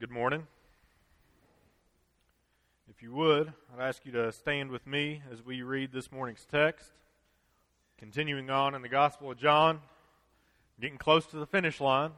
[0.00, 0.46] Good morning.
[2.88, 6.46] If you would, I'd ask you to stand with me as we read this morning's
[6.48, 6.92] text.
[7.98, 9.80] Continuing on in the Gospel of John,
[10.80, 12.12] getting close to the finish line.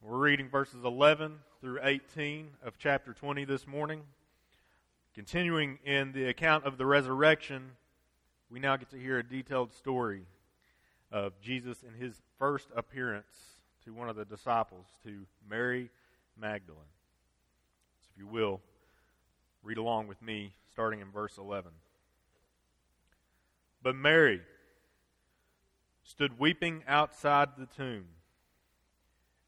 [0.00, 4.00] We're reading verses 11 through 18 of chapter 20 this morning.
[5.14, 7.72] Continuing in the account of the resurrection,
[8.50, 10.22] we now get to hear a detailed story
[11.10, 15.90] of Jesus in his first appearance to one of the disciples, to Mary
[16.38, 16.80] Magdalene.
[18.00, 18.60] So, if you will,
[19.62, 21.70] read along with me, starting in verse 11.
[23.82, 24.40] But Mary
[26.04, 28.04] stood weeping outside the tomb.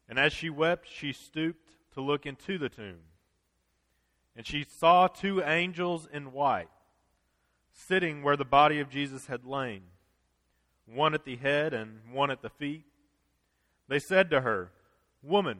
[0.07, 2.99] And as she wept, she stooped to look into the tomb.
[4.35, 6.69] And she saw two angels in white
[7.71, 9.81] sitting where the body of Jesus had lain,
[10.85, 12.85] one at the head and one at the feet.
[13.87, 14.71] They said to her,
[15.21, 15.59] Woman,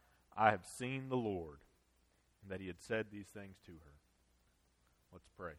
[0.35, 1.59] I have seen the Lord,
[2.41, 3.93] and that he had said these things to her.
[5.11, 5.53] Let's pray.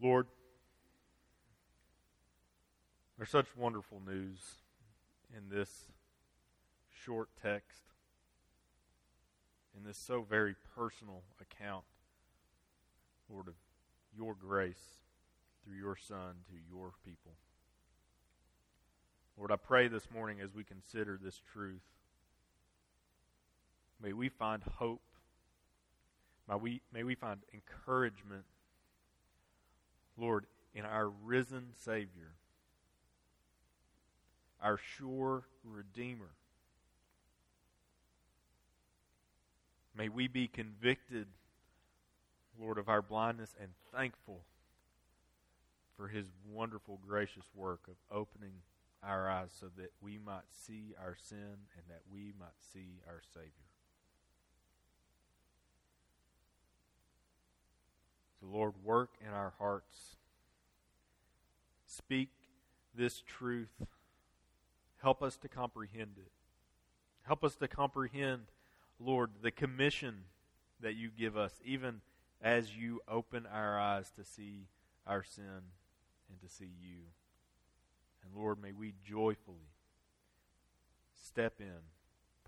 [0.00, 0.26] Lord,
[3.16, 4.40] there's such wonderful news
[5.34, 5.88] in this
[7.04, 7.82] short text,
[9.76, 11.84] in this so very personal account,
[13.30, 13.54] Lord, of
[14.16, 15.00] your grace
[15.64, 17.32] through your Son to your people.
[19.36, 21.82] Lord, I pray this morning as we consider this truth,
[24.00, 25.02] may we find hope.
[26.48, 28.44] May we, may we find encouragement,
[30.16, 32.34] Lord, in our risen Savior,
[34.62, 36.30] our sure Redeemer.
[39.96, 41.26] May we be convicted,
[42.60, 44.42] Lord, of our blindness and thankful
[45.96, 48.52] for his wonderful, gracious work of opening
[49.06, 51.36] our eyes so that we might see our sin
[51.76, 53.50] and that we might see our Savior.
[58.40, 60.16] So, Lord, work in our hearts.
[61.86, 62.30] Speak
[62.94, 63.82] this truth.
[64.98, 66.32] Help us to comprehend it.
[67.22, 68.42] Help us to comprehend,
[68.98, 70.24] Lord, the commission
[70.80, 72.00] that you give us, even
[72.42, 74.66] as you open our eyes to see
[75.06, 75.70] our sin
[76.28, 76.98] and to see you.
[78.24, 79.70] And Lord, may we joyfully
[81.26, 81.90] step in,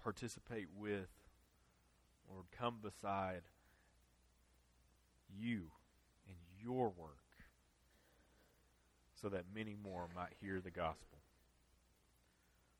[0.02, 1.08] participate with,
[2.30, 3.42] Lord, come beside
[5.38, 5.70] you
[6.26, 7.18] and your work
[9.20, 11.18] so that many more might hear the gospel.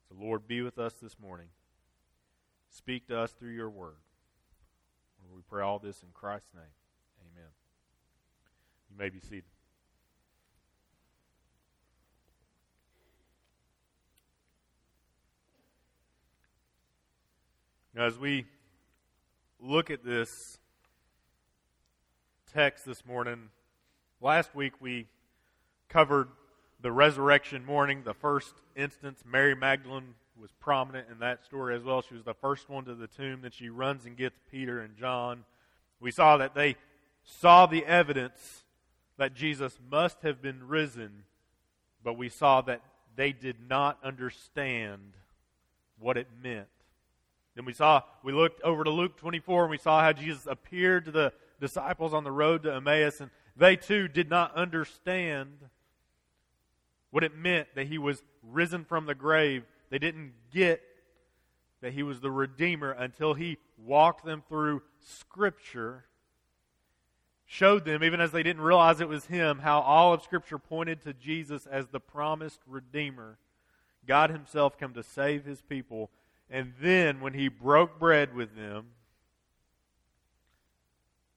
[0.09, 1.49] So, Lord, be with us this morning.
[2.71, 3.97] Speak to us through your word.
[5.35, 6.63] We pray all this in Christ's name.
[7.21, 7.51] Amen.
[8.91, 9.56] You may be seated.
[17.97, 18.45] As we
[19.59, 20.59] look at this
[22.53, 23.49] text this morning,
[24.21, 25.07] last week we
[25.89, 26.29] covered
[26.83, 29.23] the resurrection morning, the first instance.
[29.25, 32.03] Mary Magdalene was prominent in that story as well.
[32.03, 33.41] She was the first one to the tomb.
[33.41, 35.45] Then she runs and gets Peter and John.
[35.99, 36.77] We saw that they
[37.25, 38.65] saw the evidence
[39.17, 41.25] that Jesus must have been risen,
[42.05, 42.83] but we saw that
[43.17, 45.15] they did not understand
[45.99, 46.69] what it meant
[47.57, 51.07] then we saw, we looked over to Luke 24 and we saw how Jesus appeared
[51.07, 55.51] to the disciples on the road to Emmaus, and they too did not understand
[57.11, 59.65] what it meant that he was risen from the grave.
[59.89, 60.83] They didn't get
[61.81, 66.05] that he was the Redeemer until he walked them through Scripture,
[67.47, 71.01] showed them, even as they didn't realize it was him, how all of Scripture pointed
[71.03, 73.39] to Jesus as the promised Redeemer.
[74.07, 76.11] God Himself come to save His people
[76.51, 78.87] And then when he broke bread with them,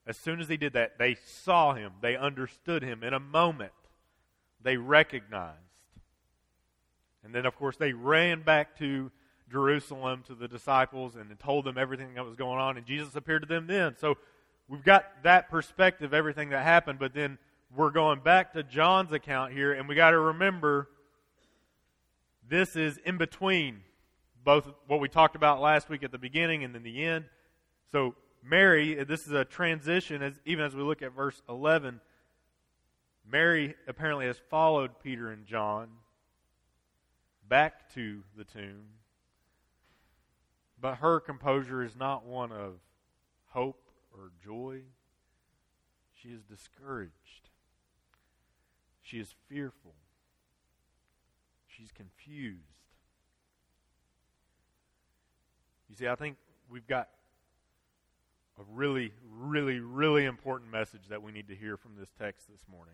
[0.05, 1.93] as soon as he did that, they saw him.
[2.01, 3.73] They understood him in a moment.
[4.61, 5.57] They recognized.
[7.23, 9.11] And then, of course, they ran back to
[9.51, 12.77] Jerusalem to the disciples and told them everything that was going on.
[12.77, 13.95] And Jesus appeared to them then.
[13.99, 14.17] So
[14.67, 16.99] we've got that perspective, everything that happened.
[16.99, 17.37] But then
[17.75, 20.89] we're going back to John's account here, and we got to remember
[22.47, 23.81] this is in between
[24.43, 27.25] both what we talked about last week at the beginning and then the end.
[27.91, 31.99] So Mary, uh, this is a transition, as even as we look at verse 11.
[33.29, 35.89] Mary apparently has followed Peter and John
[37.47, 38.85] back to the tomb,
[40.79, 42.75] but her composure is not one of
[43.49, 44.81] hope or joy.
[46.13, 47.49] She is discouraged.
[49.01, 49.95] She is fearful.
[51.67, 52.78] She's confused.
[55.89, 56.37] You see, I think
[56.69, 57.09] we've got
[58.59, 62.61] a really, really, really important message that we need to hear from this text this
[62.69, 62.93] morning.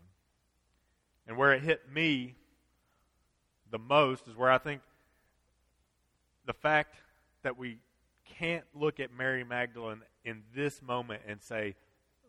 [1.27, 2.35] And where it hit me
[3.69, 4.81] the most is where I think
[6.45, 6.95] the fact
[7.43, 7.79] that we
[8.39, 11.75] can't look at Mary Magdalene in this moment and say,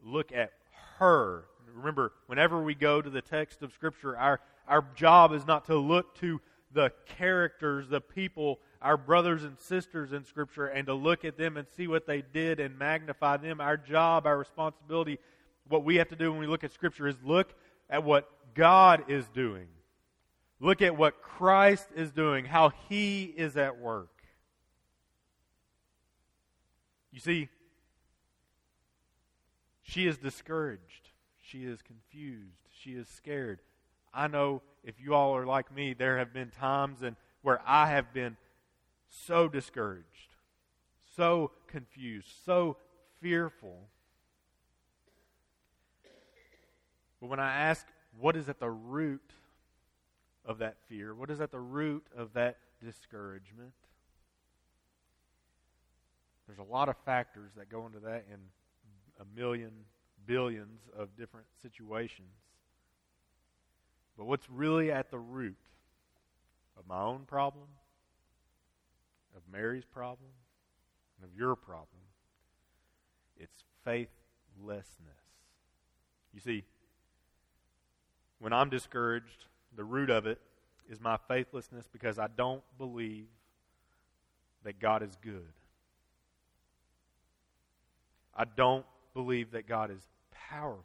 [0.03, 0.53] look at
[0.99, 1.45] her.
[1.75, 5.77] Remember, whenever we go to the text of Scripture, our, our job is not to
[5.77, 6.41] look to
[6.73, 11.57] the characters, the people, our brothers and sisters in Scripture, and to look at them
[11.57, 13.61] and see what they did and magnify them.
[13.61, 15.19] Our job, our responsibility,
[15.69, 17.53] what we have to do when we look at Scripture is look
[17.91, 19.67] at what God is doing.
[20.61, 24.23] Look at what Christ is doing, how He is at work.
[27.11, 27.49] You see,
[29.83, 31.11] she is discouraged.
[31.43, 32.69] She is confused.
[32.71, 33.59] She is scared.
[34.15, 37.89] I know if you all are like me, there have been times and where I
[37.91, 38.37] have been
[39.09, 40.35] so discouraged,
[41.17, 42.77] so confused, so
[43.21, 43.89] fearful.
[47.21, 47.87] But when I ask
[48.19, 49.33] what is at the root
[50.45, 53.73] of that fear, what is at the root of that discouragement,
[56.47, 58.39] there's a lot of factors that go into that in
[59.21, 59.73] a million,
[60.27, 62.29] billions of different situations.
[64.17, 65.57] But what's really at the root
[66.79, 67.67] of my own problem,
[69.37, 70.31] of Mary's problem,
[71.17, 72.01] and of your problem,
[73.39, 74.89] it's faithlessness.
[76.35, 76.65] You see,
[78.39, 79.45] when I'm discouraged,
[79.77, 80.39] the root of it
[80.91, 83.27] is my faithlessness because I don't believe
[84.65, 85.53] that God is good.
[88.35, 88.85] I don't
[89.15, 90.07] believe that God is
[90.51, 90.85] powerful.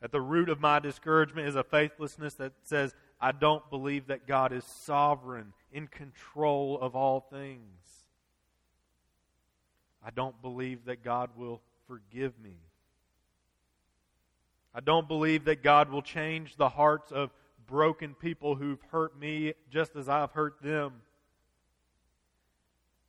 [0.00, 4.26] At the root of my discouragement is a faithlessness that says, I don't believe that
[4.26, 7.62] God is sovereign, in control of all things.
[10.04, 12.56] I don't believe that God will forgive me.
[14.74, 17.30] I don't believe that God will change the hearts of
[17.68, 20.94] broken people who've hurt me just as I've hurt them.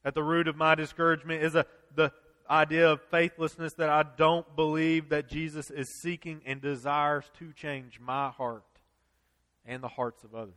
[0.06, 1.65] At the root of my discouragement is a,
[1.95, 2.12] the
[2.48, 8.00] idea of faithlessness that I don't believe that Jesus is seeking and desires to change
[8.00, 8.63] my heart
[9.65, 10.54] and the hearts of others.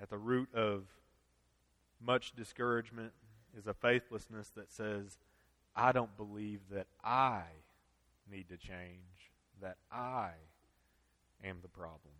[0.00, 0.84] At the root of
[2.04, 3.12] much discouragement
[3.56, 5.18] is a faithlessness that says,
[5.76, 7.42] I don't believe that I
[8.30, 10.30] need to change, that I
[11.44, 12.14] am the problem.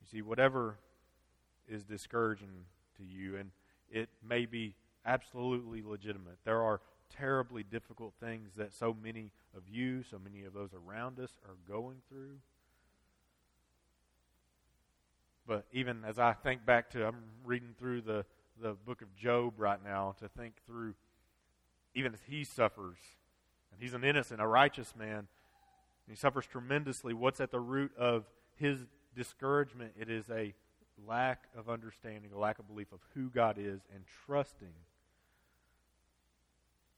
[0.00, 0.76] You see, whatever
[1.68, 2.64] is discouraging
[2.96, 3.50] to you, and
[3.90, 6.38] it may be absolutely legitimate.
[6.44, 6.80] There are
[7.14, 11.56] terribly difficult things that so many of you, so many of those around us are
[11.68, 12.38] going through.
[15.46, 18.24] But even as I think back to, I'm reading through the,
[18.60, 20.94] the book of Job right now to think through,
[21.94, 22.96] even as he suffers,
[23.72, 25.28] and he's an innocent, a righteous man,
[26.08, 27.14] he suffers tremendously.
[27.14, 28.24] What's at the root of
[28.56, 30.54] his discouragement, it is a
[31.06, 34.72] lack of understanding, a lack of belief of who God is, and trusting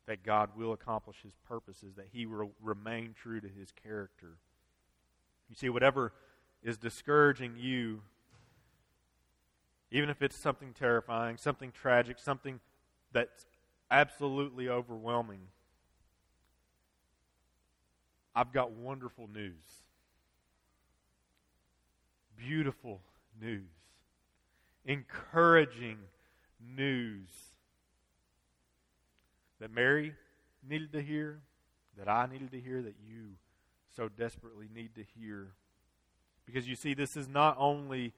[0.09, 4.38] that God will accomplish his purposes, that he will remain true to his character.
[5.50, 6.15] You see, whatever
[6.62, 8.00] is discouraging you,
[9.91, 12.59] even if it's something terrifying, something tragic, something
[13.12, 13.45] that's
[13.91, 15.41] absolutely overwhelming,
[18.35, 19.62] I've got wonderful news.
[22.35, 23.03] Beautiful
[23.38, 23.69] news,
[24.87, 25.99] encouraging
[26.77, 27.48] news
[29.61, 30.15] that Mary
[30.67, 31.41] needed to hear,
[31.97, 33.37] that I needed to hear, that you
[33.97, 35.49] so desperately need to hear.
[36.47, 38.12] Because you see, this is not only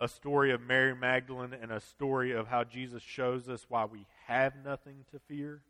[0.00, 4.06] a story of Mary Magdalene and a story of how Jesus shows us why we
[4.26, 5.62] have nothing to fear.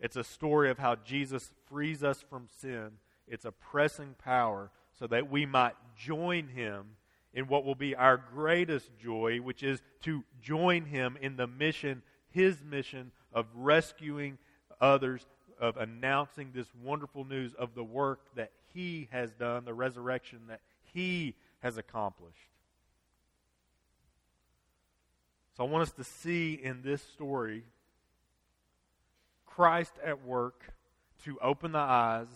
[0.00, 2.92] It's a story of how Jesus frees us from sin,
[3.26, 6.96] its oppressing power, so that we might join him
[7.32, 12.02] in what will be our greatest joy, which is to join him in the mission,
[12.28, 14.38] his mission of rescuing
[14.80, 15.26] others,
[15.60, 20.60] of announcing this wonderful news of the work that he has done, the resurrection that
[20.92, 22.50] he has accomplished.
[25.56, 27.64] So I want us to see in this story
[29.46, 30.74] Christ at work
[31.24, 32.26] to open the eyes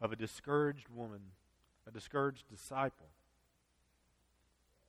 [0.00, 1.20] of a discouraged woman,
[1.86, 3.06] a discouraged disciple.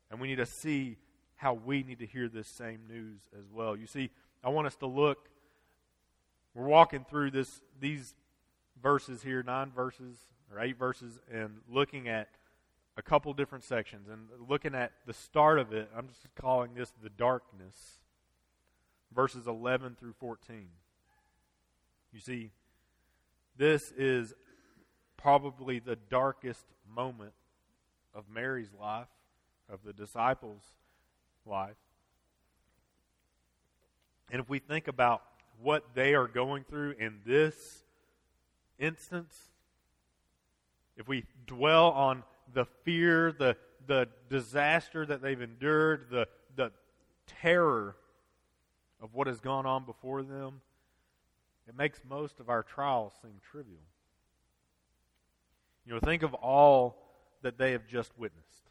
[0.09, 0.97] And we need to see
[1.35, 3.77] how we need to hear this same news as well.
[3.77, 4.09] You see,
[4.43, 5.29] I want us to look.
[6.55, 8.15] We're walking through this these
[8.81, 10.17] verses here, nine verses
[10.51, 12.29] or eight verses, and looking at
[12.97, 14.07] a couple different sections.
[14.07, 17.99] And looking at the start of it, I'm just calling this the darkness,
[19.13, 20.69] verses 11 through 14.
[22.13, 22.51] You see,
[23.57, 24.33] this is
[25.17, 27.33] probably the darkest moment
[28.13, 29.07] of Mary's life,
[29.69, 30.63] of the disciples'
[31.45, 31.75] life.
[34.31, 35.21] And if we think about
[35.61, 37.83] what they are going through in this
[38.79, 39.35] instance,
[40.97, 43.57] if we dwell on the fear, the,
[43.87, 46.71] the disaster that they've endured, the, the
[47.41, 47.95] terror
[49.01, 50.61] of what has gone on before them,
[51.67, 53.79] it makes most of our trials seem trivial.
[55.85, 56.97] You know, think of all
[57.41, 58.69] that they have just witnessed.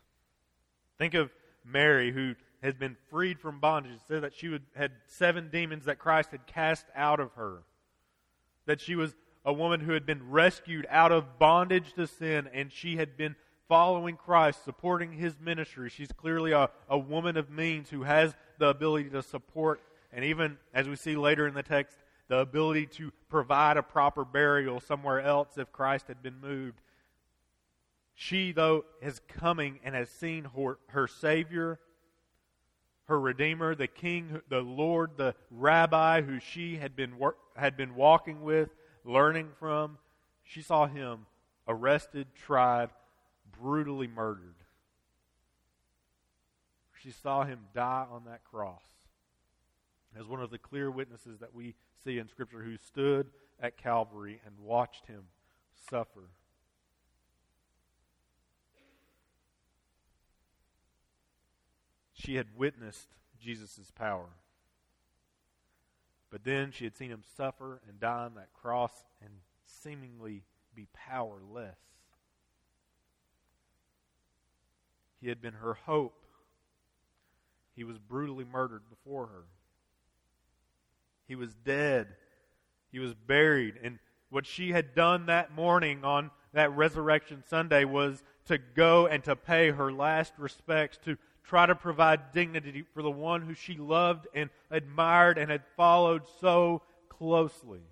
[0.99, 1.31] Think of
[1.65, 3.93] Mary, who has been freed from bondage.
[3.93, 7.63] It said that she would, had seven demons that Christ had cast out of her.
[8.65, 12.73] That she was a woman who had been rescued out of bondage to sin, and
[12.73, 13.37] she had been
[13.69, 15.91] following Christ, supporting his ministry.
[15.91, 20.57] She's clearly a, a woman of means who has the ability to support, and even
[20.73, 25.21] as we see later in the text, the ability to provide a proper burial somewhere
[25.21, 26.81] else if Christ had been moved.
[28.15, 31.79] She, though, is coming and has seen her, her Savior,
[33.07, 37.15] her Redeemer, the King, the Lord, the Rabbi who she had been,
[37.57, 38.71] had been walking with,
[39.05, 39.99] learning from.
[40.43, 41.27] She saw him
[41.69, 42.91] arrested, tried,
[43.61, 44.55] brutally murdered.
[47.03, 48.83] She saw him die on that cross
[50.19, 53.27] as one of the clear witnesses that we see in Scripture who stood
[53.61, 55.25] at Calvary and watched him
[55.91, 56.31] suffer.
[62.25, 64.29] She had witnessed Jesus' power.
[66.31, 69.31] But then she had seen him suffer and die on that cross and
[69.67, 71.79] seemingly be powerless.
[75.21, 76.25] He had been her hope.
[77.77, 79.45] He was brutally murdered before her.
[81.29, 82.09] He was dead.
[82.91, 83.75] He was buried.
[83.83, 83.99] And
[84.31, 89.37] what she had done that morning on that Resurrection Sunday was to go and to
[89.37, 94.27] pay her last respects, to try to provide dignity for the one who she loved
[94.35, 97.83] and admired and had followed so closely.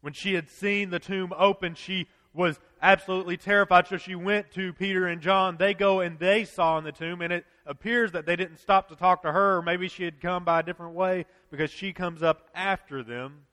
[0.00, 3.88] When she had seen the tomb open, she was absolutely terrified.
[3.88, 5.56] So she went to Peter and John.
[5.56, 8.88] They go and they saw in the tomb, and it appears that they didn't stop
[8.88, 9.60] to talk to her.
[9.62, 13.46] Maybe she had come by a different way because she comes up after them.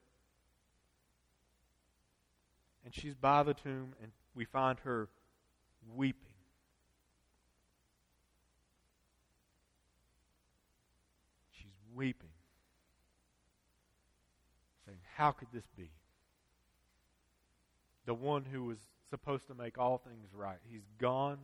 [2.84, 5.10] And she's by the tomb, and we find her
[5.96, 6.22] weeping.
[11.52, 12.30] She's weeping,
[14.86, 15.90] saying, How could this be?
[18.06, 18.78] the one who was
[19.10, 20.58] supposed to make all things right.
[20.70, 21.40] He's gone.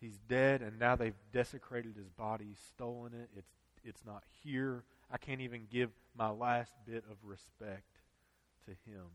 [0.00, 3.30] He's dead, and now they've desecrated his body, stolen it.
[3.36, 3.50] It's,
[3.84, 4.84] it's not here.
[5.10, 7.98] I can't even give my last bit of respect
[8.66, 9.06] to him.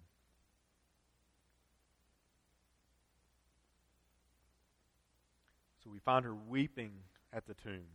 [5.84, 6.92] So we find her weeping
[7.34, 7.88] at the tomb,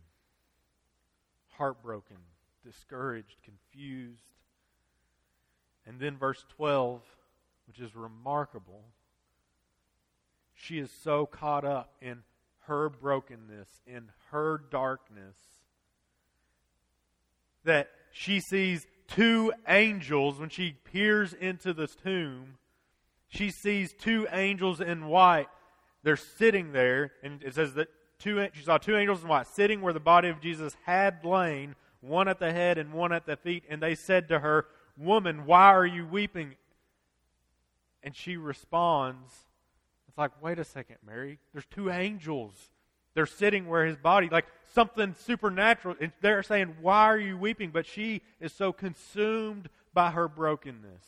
[1.59, 2.17] heartbroken,
[2.65, 4.23] discouraged, confused.
[5.85, 7.01] And then verse 12
[7.69, 8.81] which is remarkable.
[10.55, 12.23] She is so caught up in
[12.61, 15.37] her brokenness, in her darkness,
[17.63, 22.57] that she sees two angels when she peers into this tomb.
[23.27, 25.49] She sees two angels in white.
[26.01, 29.81] They're sitting there, and it says that two, she saw two angels in white sitting
[29.81, 33.35] where the body of Jesus had lain, one at the head and one at the
[33.35, 34.65] feet, and they said to her,
[34.97, 36.55] Woman, why are you weeping?
[38.03, 39.31] And she responds,
[40.07, 41.39] It's like, wait a second, Mary.
[41.53, 42.53] There's two angels.
[43.13, 45.95] They're sitting where his body, like something supernatural.
[45.99, 47.71] And they're saying, Why are you weeping?
[47.71, 51.05] But she is so consumed by her brokenness.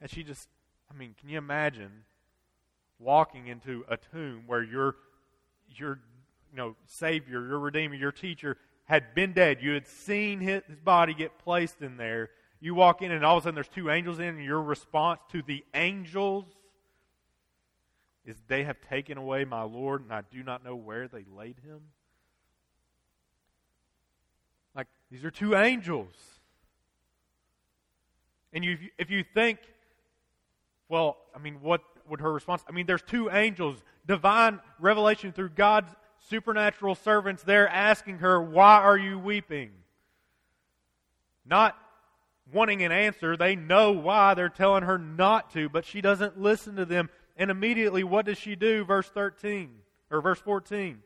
[0.00, 0.48] And she just,
[0.90, 2.04] I mean, can you imagine
[2.98, 4.96] walking into a tomb where your,
[5.78, 6.00] your
[6.50, 9.58] you know, Savior, your Redeemer, your teacher had been dead?
[9.60, 12.30] You had seen his body get placed in there.
[12.60, 15.20] You walk in, and all of a sudden there's two angels in, and your response
[15.32, 16.44] to the angels
[18.24, 21.56] is they have taken away my Lord, and I do not know where they laid
[21.64, 21.80] him.
[24.76, 26.14] Like, these are two angels.
[28.52, 29.58] And you, if you think,
[30.88, 32.62] well, I mean, what would her response?
[32.68, 35.92] I mean, there's two angels, divine revelation through God's
[36.28, 39.70] supernatural servants there asking her, Why are you weeping?
[41.44, 41.76] Not
[42.52, 43.36] wanting an answer.
[43.36, 44.34] They know why.
[44.34, 47.10] They're telling her not to, but she doesn't listen to them.
[47.36, 48.84] And immediately, what does she do?
[48.84, 49.70] Verse 13,
[50.10, 51.02] or verse 14.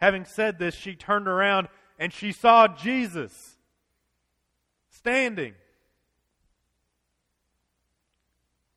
[0.00, 3.56] Having said this, she turned around and she saw Jesus
[4.90, 5.54] standing.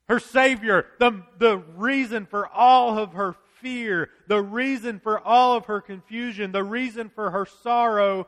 [0.08, 5.66] Her Savior, the, the reason for all of her fear, the reason for all of
[5.66, 8.26] her confusion, the reason for her sorrow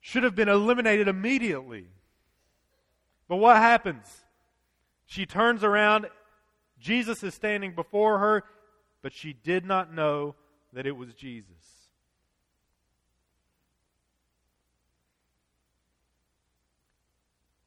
[0.00, 1.86] should have been eliminated immediately.
[3.28, 4.06] But what happens?
[5.06, 6.06] She turns around
[6.78, 8.44] Jesus is standing before her,
[9.02, 10.34] but she did not know
[10.72, 11.48] that it was Jesus.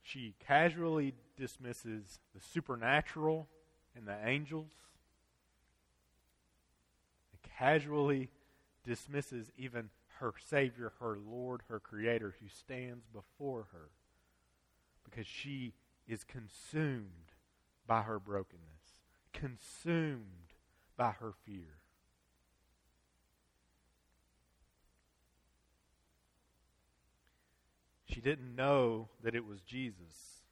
[0.04, 3.48] She casually dismisses the supernatural
[3.96, 4.72] and the angels,
[7.58, 8.30] casually
[8.84, 9.90] dismisses even
[10.20, 13.90] her Savior, her Lord, her Creator, who stands before her
[15.04, 15.74] because she
[16.08, 17.32] is consumed
[17.88, 18.86] by her brokenness
[19.36, 20.54] consumed
[20.98, 21.78] by her fear.
[28.06, 30.45] She didn't know that it was Jesus.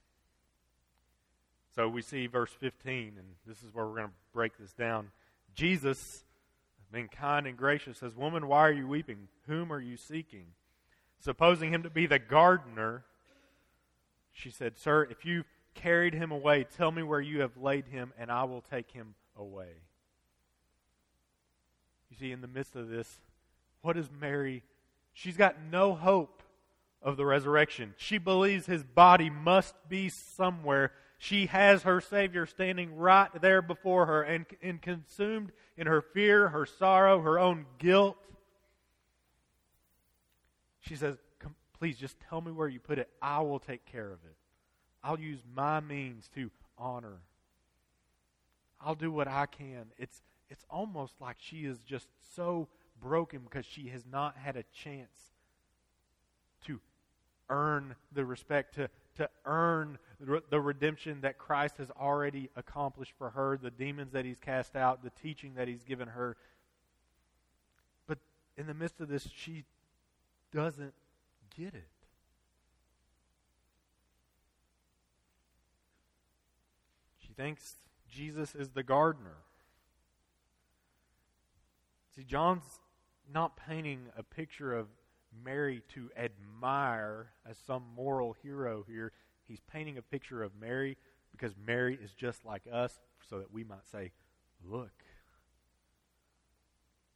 [1.75, 5.09] So we see verse 15, and this is where we're going to break this down.
[5.55, 6.23] Jesus,
[6.91, 9.27] being kind and gracious, says, Woman, why are you weeping?
[9.47, 10.45] Whom are you seeking?
[11.19, 13.05] Supposing him to be the gardener,
[14.31, 16.65] she said, Sir, if you've carried him away.
[16.77, 19.69] Tell me where you have laid him, and I will take him away.
[22.09, 23.19] You see, in the midst of this,
[23.81, 24.63] what is Mary?
[25.13, 26.43] She's got no hope
[27.01, 27.93] of the resurrection.
[27.97, 30.91] She believes his body must be somewhere.
[31.17, 36.49] She has her Savior standing right there before her and, and consumed in her fear,
[36.49, 38.17] her sorrow, her own guilt.
[40.82, 41.17] She says,
[41.84, 43.10] Please just tell me where you put it.
[43.21, 44.38] I will take care of it.
[45.04, 47.19] I'll use my means to honor.
[48.80, 49.88] I'll do what I can.
[49.97, 52.69] It's, it's almost like she is just so
[53.02, 55.34] broken because she has not had a chance
[56.67, 56.80] to
[57.49, 59.97] earn the respect, to, to earn
[60.49, 65.04] the redemption that Christ has already accomplished for her, the demons that he's cast out,
[65.04, 66.38] the teaching that he's given her.
[68.08, 68.19] But
[68.58, 69.65] in the midst of this, she
[70.52, 70.93] doesn't
[71.56, 71.88] get it.
[77.19, 77.76] She thinks
[78.10, 79.38] Jesus is the gardener.
[82.15, 82.80] See, John's
[83.32, 84.88] not painting a picture of
[85.43, 89.12] Mary to admire as some moral hero here.
[89.48, 90.98] He's painting a picture of Mary
[91.32, 94.12] because Mary is just like us, so that we might say,
[94.65, 95.04] Look,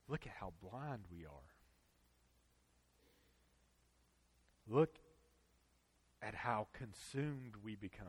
[0.08, 1.32] look at how blind we are.
[4.70, 5.00] Look
[6.22, 8.08] at how consumed we become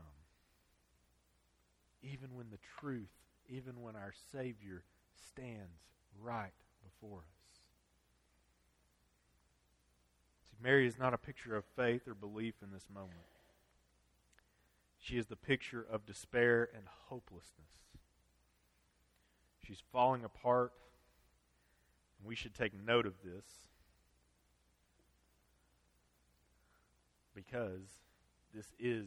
[2.03, 3.11] even when the truth,
[3.49, 4.83] even when our Savior
[5.31, 5.83] stands
[6.21, 7.61] right before us.
[10.48, 13.13] See, Mary is not a picture of faith or belief in this moment.
[14.99, 17.71] She is the picture of despair and hopelessness.
[19.65, 20.73] She's falling apart,
[22.19, 23.45] and we should take note of this
[27.35, 28.01] because
[28.53, 29.07] this is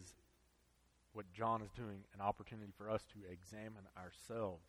[1.14, 4.64] what John is doing, an opportunity for us to examine ourselves.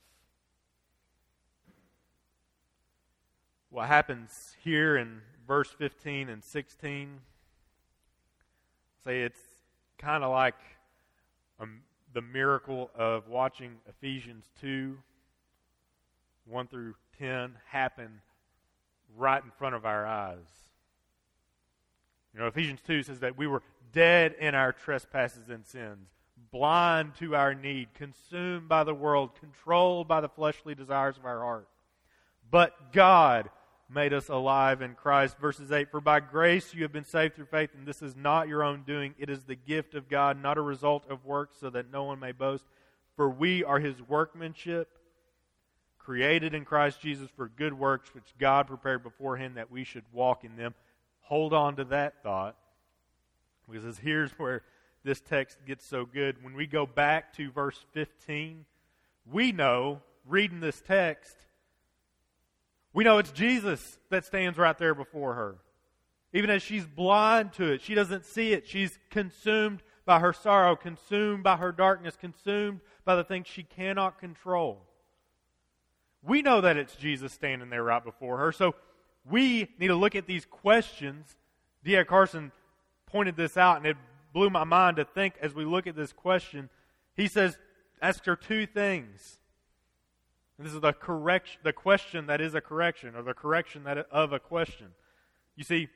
[3.72, 7.20] What happens here in verse 15 and 16?
[9.02, 9.40] Say it's
[9.96, 10.58] kind of like
[11.58, 11.80] um,
[12.12, 14.98] the miracle of watching Ephesians 2
[16.44, 18.20] 1 through 10 happen
[19.16, 20.68] right in front of our eyes.
[22.34, 26.10] You know, Ephesians 2 says that we were dead in our trespasses and sins,
[26.50, 31.40] blind to our need, consumed by the world, controlled by the fleshly desires of our
[31.40, 31.68] heart.
[32.50, 33.48] But God
[33.94, 35.36] made us alive in Christ.
[35.38, 38.48] Verses 8 For by grace you have been saved through faith, and this is not
[38.48, 39.14] your own doing.
[39.18, 42.20] It is the gift of God, not a result of works, so that no one
[42.20, 42.64] may boast.
[43.16, 44.98] For we are his workmanship,
[45.98, 50.44] created in Christ Jesus for good works, which God prepared beforehand that we should walk
[50.44, 50.74] in them.
[51.22, 52.56] Hold on to that thought,
[53.70, 54.62] because here's where
[55.04, 56.42] this text gets so good.
[56.42, 58.64] When we go back to verse 15,
[59.30, 61.36] we know, reading this text,
[62.92, 65.56] we know it's Jesus that stands right there before her.
[66.32, 68.66] Even as she's blind to it, she doesn't see it.
[68.66, 74.18] She's consumed by her sorrow, consumed by her darkness, consumed by the things she cannot
[74.18, 74.82] control.
[76.22, 78.74] We know that it's Jesus standing there right before her, so
[79.28, 81.36] we need to look at these questions.
[81.84, 82.04] D.A.
[82.04, 82.52] Carson
[83.06, 83.96] pointed this out, and it
[84.32, 86.70] blew my mind to think as we look at this question.
[87.14, 87.58] He says,
[88.00, 89.38] ask her two things.
[90.62, 93.98] And this is the correction, the question that is a correction, or the correction that
[94.12, 94.94] of a question.
[95.56, 95.88] You see,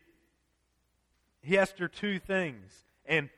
[1.40, 2.72] he asked her two things,
[3.04, 3.30] and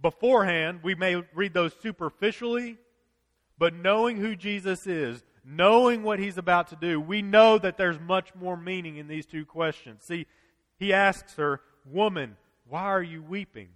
[0.00, 2.78] beforehand we may read those superficially,
[3.56, 8.00] but knowing who Jesus is, knowing what he's about to do, we know that there's
[8.00, 10.02] much more meaning in these two questions.
[10.02, 10.26] See,
[10.80, 13.68] he asks her, "Woman, why are you weeping?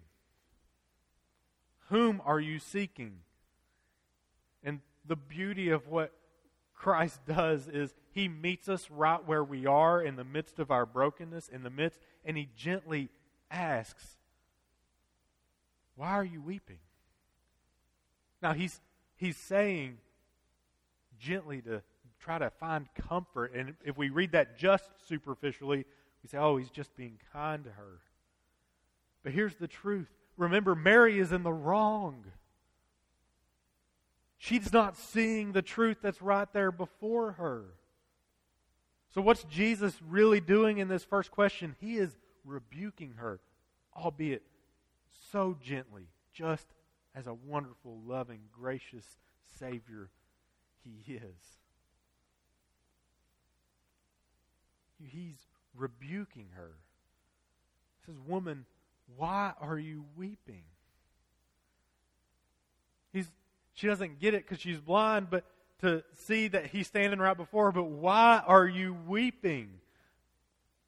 [1.89, 3.21] Whom are you seeking?"
[4.65, 6.13] And the beauty of what
[6.77, 10.87] Christ does is he meets us right where we are in the midst of our
[10.87, 13.09] brokenness, in the midst, and he gently
[13.51, 14.17] asks,
[15.97, 16.79] Why are you weeping?
[18.43, 18.81] Now he's
[19.17, 19.99] he's saying
[21.19, 21.83] gently to
[22.21, 23.55] try to find comfort.
[23.55, 25.87] And if we read that just superficially,
[26.23, 28.01] we say, Oh, he's just being kind to her.
[29.25, 30.09] But here's the truth.
[30.37, 32.25] Remember, Mary is in the wrong.
[34.39, 37.65] She's not seeing the truth that's right there before her.
[39.15, 41.75] So, what's Jesus really doing in this first question?
[41.81, 43.41] He is rebuking her,
[43.97, 44.43] albeit
[45.33, 46.67] so gently, just
[47.15, 49.17] as a wonderful, loving, gracious
[49.59, 50.11] Savior
[50.85, 51.59] He is.
[55.03, 56.73] He's rebuking her.
[58.01, 58.67] He says, Woman,
[59.17, 60.65] why are you weeping?
[63.13, 63.29] He's
[63.77, 65.45] she doesn't get it because she's blind, but
[65.83, 67.73] to see that he's standing right before her.
[67.73, 69.69] But why are you weeping?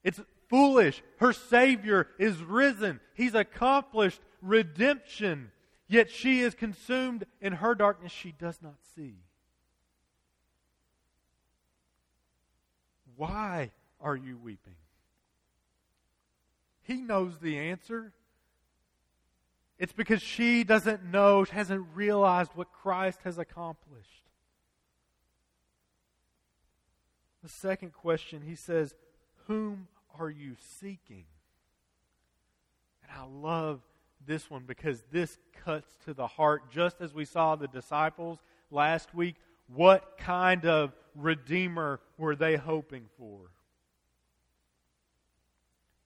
[0.03, 1.03] It's foolish.
[1.17, 2.99] Her Savior is risen.
[3.13, 5.51] He's accomplished redemption.
[5.87, 9.17] Yet she is consumed in her darkness she does not see.
[13.15, 13.69] Why
[14.01, 14.75] are you weeping?
[16.81, 18.13] He knows the answer.
[19.79, 24.25] It's because she doesn't know, hasn't realized what Christ has accomplished.
[27.41, 28.93] The second question, he says,
[29.47, 29.87] Whom
[30.19, 31.23] are you seeking?
[33.01, 33.79] And I love
[34.27, 38.39] this one because this cuts to the heart, just as we saw the disciples
[38.71, 39.35] last week.
[39.73, 43.51] What kind of Redeemer were they hoping for?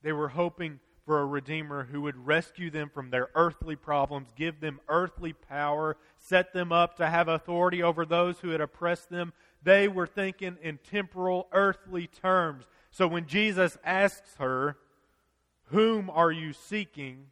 [0.03, 4.61] They were hoping for a Redeemer who would rescue them from their earthly problems, give
[4.61, 9.33] them earthly power, set them up to have authority over those who had oppressed them.
[9.61, 12.65] They were thinking in temporal, earthly terms.
[12.91, 14.77] So when Jesus asks her,
[15.65, 17.27] Whom are you seeking?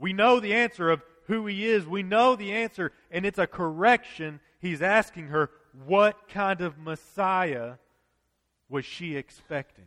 [0.00, 1.86] we know the answer of who he is.
[1.86, 4.40] We know the answer, and it's a correction.
[4.58, 5.50] He's asking her,
[5.86, 7.74] What kind of Messiah
[8.68, 9.86] was she expecting?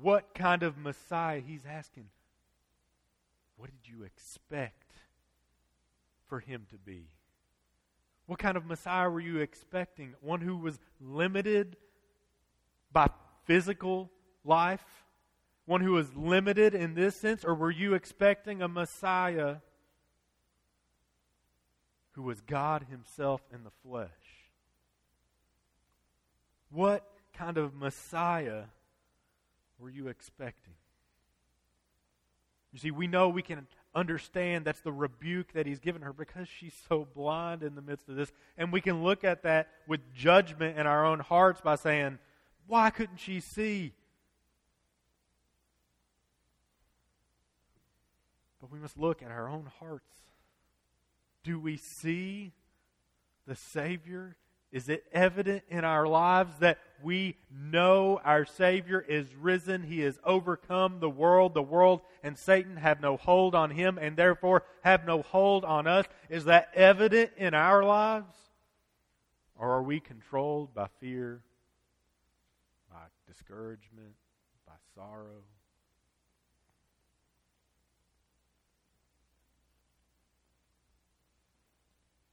[0.00, 2.06] What kind of Messiah he's asking.
[3.56, 4.92] What did you expect
[6.28, 7.08] for him to be?
[8.26, 10.14] What kind of Messiah were you expecting?
[10.20, 11.76] One who was limited
[12.92, 13.08] by
[13.44, 14.10] physical
[14.44, 14.84] life?
[15.64, 17.44] One who was limited in this sense?
[17.44, 19.56] Or were you expecting a Messiah
[22.12, 24.10] who was God Himself in the flesh?
[26.70, 28.64] What kind of Messiah
[29.78, 30.74] were you expecting?
[32.72, 36.46] You see, we know we can understand that's the rebuke that he's given her because
[36.48, 38.30] she's so blind in the midst of this.
[38.58, 42.18] And we can look at that with judgment in our own hearts by saying,
[42.66, 43.92] why couldn't she see?
[48.60, 50.12] But we must look at our own hearts.
[51.42, 52.52] Do we see
[53.46, 54.36] the Savior?
[54.76, 59.82] Is it evident in our lives that we know our Savior is risen?
[59.82, 61.54] He has overcome the world.
[61.54, 65.86] The world and Satan have no hold on him and therefore have no hold on
[65.86, 66.04] us.
[66.28, 68.36] Is that evident in our lives?
[69.58, 71.40] Or are we controlled by fear,
[72.90, 74.12] by discouragement,
[74.66, 75.40] by sorrow?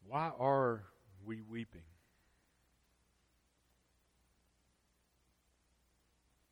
[0.06, 0.84] Why are
[1.26, 1.84] we weeping?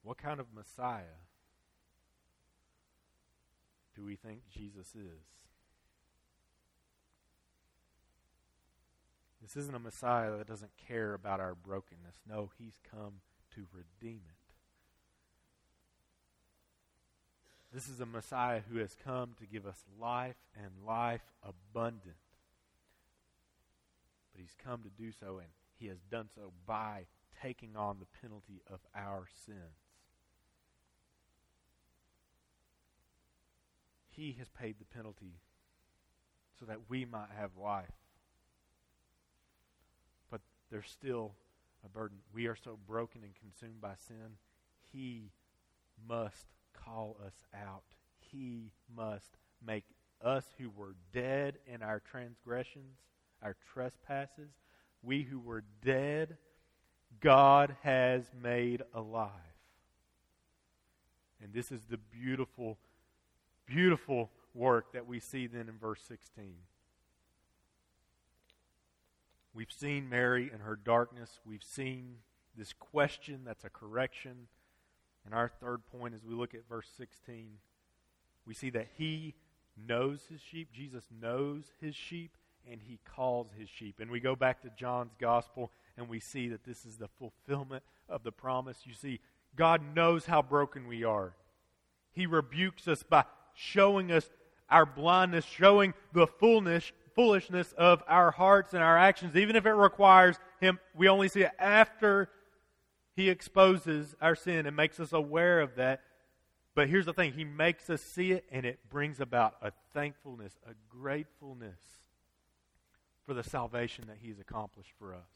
[0.03, 1.19] What kind of Messiah
[3.95, 5.25] do we think Jesus is?
[9.41, 12.21] This isn't a Messiah that doesn't care about our brokenness.
[12.29, 13.21] No, he's come
[13.55, 14.35] to redeem it.
[17.73, 22.17] This is a Messiah who has come to give us life and life abundant.
[24.31, 25.47] But he's come to do so, and
[25.79, 27.05] he has done so by
[27.41, 29.90] taking on the penalty of our sins.
[34.15, 35.39] He has paid the penalty
[36.59, 37.91] so that we might have life.
[40.29, 41.33] But there's still
[41.85, 42.17] a burden.
[42.33, 44.37] We are so broken and consumed by sin.
[44.91, 45.31] He
[46.07, 47.83] must call us out.
[48.19, 49.85] He must make
[50.23, 52.97] us who were dead in our transgressions,
[53.41, 54.51] our trespasses,
[55.03, 56.37] we who were dead,
[57.19, 59.31] God has made alive.
[61.43, 62.77] And this is the beautiful
[63.65, 66.53] beautiful work that we see then in verse 16.
[69.53, 71.39] We've seen Mary in her darkness.
[71.45, 72.15] We've seen
[72.57, 74.47] this question that's a correction.
[75.25, 77.49] And our third point, as we look at verse 16,
[78.45, 79.35] we see that he
[79.87, 80.71] knows his sheep.
[80.73, 82.37] Jesus knows his sheep,
[82.69, 83.99] and he calls his sheep.
[83.99, 87.83] And we go back to John's gospel, and we see that this is the fulfillment
[88.09, 88.79] of the promise.
[88.85, 89.19] You see,
[89.55, 91.33] God knows how broken we are.
[92.13, 94.29] He rebukes us by showing us
[94.69, 99.73] our blindness, showing the fullness, foolishness of our hearts and our actions, even if it
[99.73, 102.29] requires Him, we only see it after
[103.15, 106.01] He exposes our sin and makes us aware of that.
[106.73, 110.53] But here's the thing He makes us see it, and it brings about a thankfulness,
[110.65, 111.79] a gratefulness
[113.25, 115.29] for the salvation that He's accomplished for us.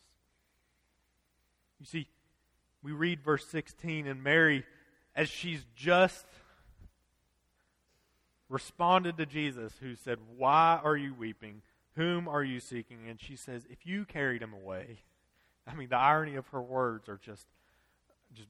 [1.80, 2.08] You see,
[2.82, 4.63] we read verse 16, and Mary,
[5.15, 6.25] as she's just
[8.50, 11.62] responded to Jesus, who said, Why are you weeping?
[11.96, 13.08] Whom are you seeking?
[13.10, 15.00] And she says, If you carried him away.
[15.68, 17.48] I mean, the irony of her words are just,
[18.34, 18.50] just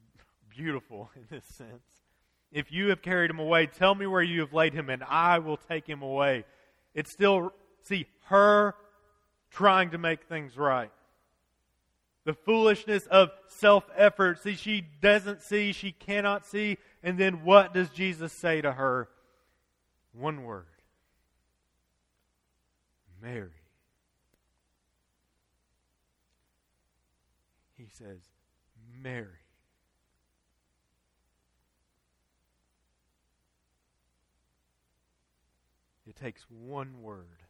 [0.54, 1.82] beautiful in this sense.
[2.52, 5.40] If you have carried him away, tell me where you have laid him, and I
[5.40, 6.44] will take him away.
[6.94, 8.74] It's still, see, her
[9.50, 10.90] trying to make things right.
[12.24, 14.42] The foolishness of self effort.
[14.42, 16.78] See, she doesn't see, she cannot see.
[17.02, 19.08] And then what does Jesus say to her?
[20.18, 20.66] One word
[23.20, 23.50] Mary.
[27.74, 28.20] He says,
[29.02, 29.26] Mary.
[36.06, 37.42] It takes one word.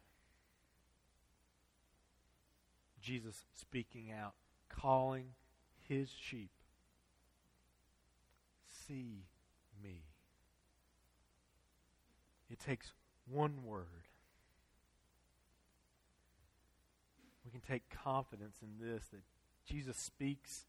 [2.99, 4.33] Jesus speaking out,
[4.67, 5.27] calling
[5.87, 6.51] his sheep.
[8.67, 9.25] See
[9.81, 10.01] me.
[12.59, 12.93] It takes
[13.29, 13.85] one word.
[17.45, 19.21] We can take confidence in this that
[19.65, 20.65] Jesus speaks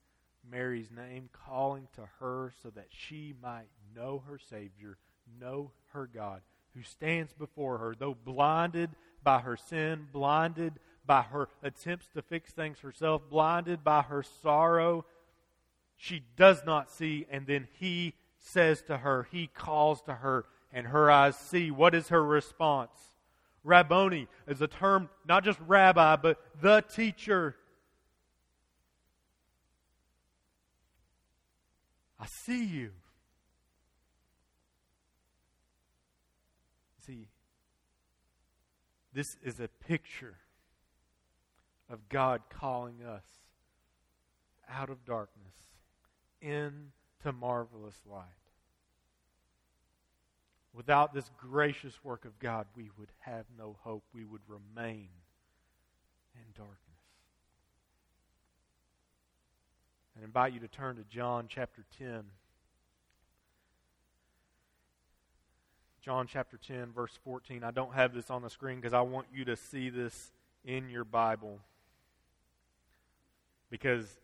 [0.48, 4.96] Mary's name, calling to her so that she might know her Savior,
[5.40, 6.42] know her God,
[6.74, 8.90] who stands before her, though blinded
[9.22, 10.74] by her sin, blinded
[11.04, 15.04] by her attempts to fix things herself, blinded by her sorrow.
[15.96, 20.86] She does not see, and then he says to her, he calls to her, and
[20.88, 21.70] her eyes see.
[21.70, 22.90] What is her response?
[23.64, 27.56] Rabboni is a term, not just rabbi, but the teacher.
[32.18, 32.90] I see you.
[37.06, 37.28] See,
[39.12, 40.36] this is a picture
[41.90, 43.24] of God calling us
[44.68, 45.54] out of darkness
[46.40, 48.37] into marvelous light.
[50.74, 54.04] Without this gracious work of God, we would have no hope.
[54.14, 55.08] We would remain
[56.34, 56.78] in darkness.
[60.20, 62.24] I invite you to turn to John chapter 10.
[66.00, 67.64] John chapter 10, verse 14.
[67.64, 70.32] I don't have this on the screen because I want you to see this
[70.64, 71.60] in your Bible.
[73.70, 74.18] because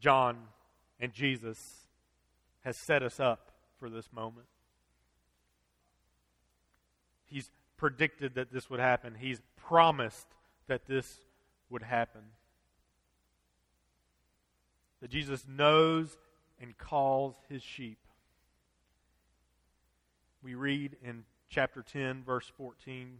[0.00, 0.36] John
[1.00, 1.86] and Jesus
[2.64, 4.46] has set us up for this moment.
[7.28, 9.14] He's predicted that this would happen.
[9.18, 10.26] He's promised
[10.66, 11.20] that this
[11.70, 12.22] would happen.
[15.00, 16.18] That Jesus knows
[16.60, 17.98] and calls his sheep.
[20.42, 23.18] We read in chapter 10, verse 14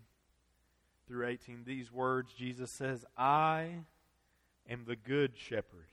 [1.06, 3.70] through 18, these words Jesus says, I
[4.68, 5.86] am the good shepherd.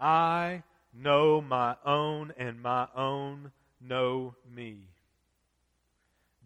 [0.00, 0.62] I
[0.94, 4.78] know my own, and my own know me.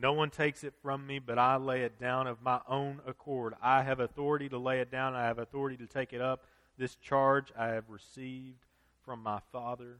[0.00, 3.54] No one takes it from me, but I lay it down of my own accord.
[3.60, 6.44] I have authority to lay it down, I have authority to take it up.
[6.76, 8.64] This charge I have received
[9.04, 9.98] from my Father.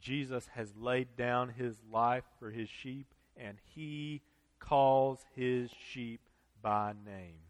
[0.00, 3.06] Jesus has laid down his life for his sheep,
[3.36, 4.22] and he
[4.60, 6.20] calls his sheep
[6.62, 7.40] by name.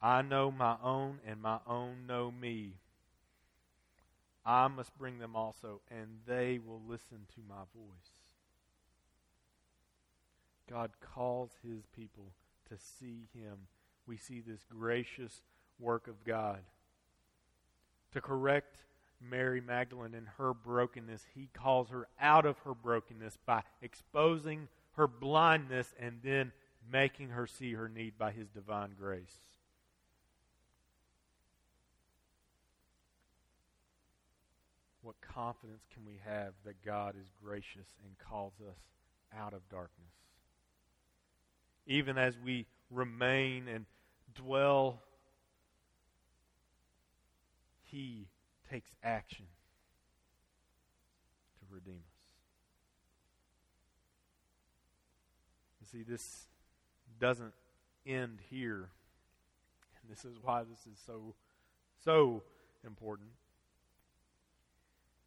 [0.00, 2.76] I know my own, and my own know me.
[4.44, 8.12] I must bring them also, and they will listen to my voice.
[10.68, 12.32] God calls his people
[12.68, 13.66] to see him.
[14.06, 15.42] We see this gracious
[15.78, 16.60] work of God.
[18.12, 18.76] To correct
[19.20, 25.06] Mary Magdalene in her brokenness, he calls her out of her brokenness by exposing her
[25.06, 26.52] blindness and then
[26.90, 29.40] making her see her need by his divine grace.
[35.02, 38.76] What confidence can we have that God is gracious and calls us
[39.36, 40.12] out of darkness?
[41.86, 43.86] Even as we remain and
[44.34, 45.00] dwell,
[47.84, 48.28] He
[48.70, 49.46] takes action
[51.58, 52.20] to redeem us.
[55.80, 56.46] You see, this
[57.18, 57.54] doesn't
[58.06, 58.90] end here.
[60.02, 61.34] And this is why this is so,
[62.04, 62.42] so
[62.84, 63.30] important.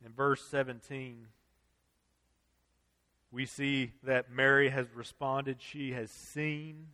[0.05, 1.27] In verse 17,
[3.31, 5.57] we see that Mary has responded.
[5.59, 6.87] She has seen.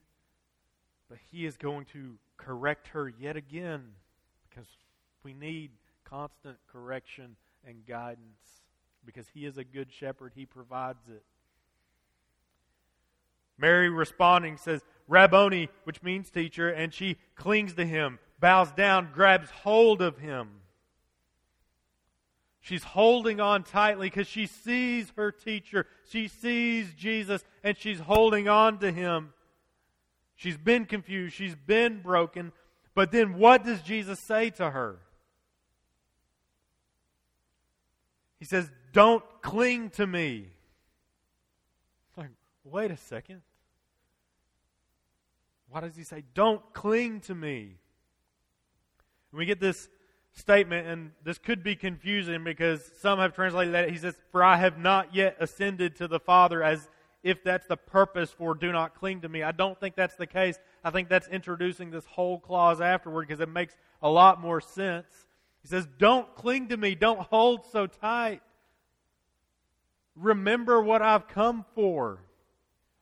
[1.10, 3.84] But he is going to correct her yet again
[4.48, 4.68] because
[5.24, 5.72] we need
[6.04, 7.36] constant correction
[7.68, 8.62] and guidance
[9.06, 10.34] because he is a good shepherd.
[10.36, 11.24] He provides it.
[13.58, 19.50] Mary responding says, Rabboni, which means teacher, and she clings to him, bows down, grabs
[19.50, 20.59] hold of him.
[22.62, 25.86] She's holding on tightly because she sees her teacher.
[26.10, 29.34] She sees Jesus and she's holding on to him.
[30.36, 31.36] She's been confused.
[31.36, 32.52] She's been broken.
[32.96, 35.00] But then what does Jesus say to her?
[38.40, 40.48] He says, Don't cling to me.
[42.18, 42.30] Like,
[42.64, 43.42] wait a second.
[45.70, 47.76] Why does he say, Don't cling to me?
[49.32, 49.90] And we get this
[50.34, 53.90] statement, and this could be confusing because some have translated that.
[53.90, 56.90] He says, For I have not yet ascended to the Father, as
[57.24, 59.44] if that's the purpose for do not cling to me.
[59.44, 60.58] I don't think that's the case.
[60.84, 65.08] I think that's introducing this whole clause afterward because it makes a lot more sense.
[65.62, 66.96] He says, Don't cling to me.
[66.96, 68.42] Don't hold so tight.
[70.16, 72.20] Remember what I've come for.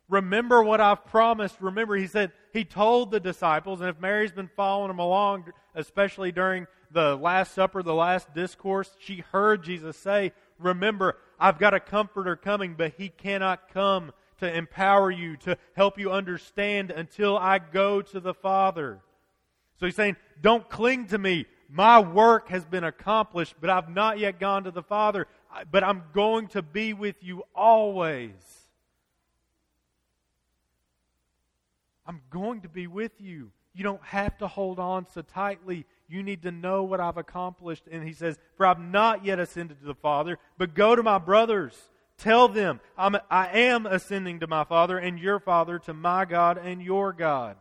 [0.09, 1.57] Remember what I've promised.
[1.59, 6.31] Remember, he said, he told the disciples, and if Mary's been following him along, especially
[6.31, 11.79] during the Last Supper, the last discourse, she heard Jesus say, Remember, I've got a
[11.79, 17.59] comforter coming, but he cannot come to empower you, to help you understand until I
[17.59, 19.01] go to the Father.
[19.79, 21.45] So he's saying, Don't cling to me.
[21.69, 25.27] My work has been accomplished, but I've not yet gone to the Father.
[25.69, 28.31] But I'm going to be with you always.
[32.07, 33.51] I'm going to be with you.
[33.73, 35.85] You don't have to hold on so tightly.
[36.07, 37.83] You need to know what I've accomplished.
[37.91, 41.17] And he says, For I've not yet ascended to the Father, but go to my
[41.19, 41.75] brothers.
[42.17, 46.57] Tell them, I'm, I am ascending to my Father and your Father, to my God
[46.57, 47.57] and your God.